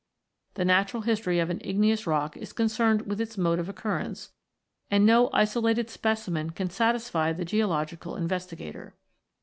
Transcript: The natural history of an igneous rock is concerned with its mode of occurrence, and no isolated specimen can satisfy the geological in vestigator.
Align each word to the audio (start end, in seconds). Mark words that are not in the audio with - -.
The 0.55 0.65
natural 0.65 1.03
history 1.03 1.37
of 1.37 1.51
an 1.51 1.61
igneous 1.63 2.07
rock 2.07 2.35
is 2.35 2.53
concerned 2.53 3.03
with 3.03 3.21
its 3.21 3.37
mode 3.37 3.59
of 3.59 3.69
occurrence, 3.69 4.31
and 4.89 5.05
no 5.05 5.29
isolated 5.31 5.91
specimen 5.91 6.49
can 6.49 6.71
satisfy 6.71 7.33
the 7.33 7.45
geological 7.45 8.15
in 8.15 8.27
vestigator. 8.27 8.93